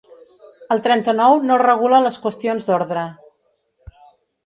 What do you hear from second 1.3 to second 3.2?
no regula les qüestions d’ordre.